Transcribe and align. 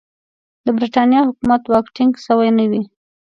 د 0.65 0.67
برټانیې 0.77 1.21
حکومت 1.27 1.61
واک 1.67 1.85
ټینګ 1.95 2.13
سوی 2.25 2.49
نه 2.57 2.65
وي. 2.71 2.83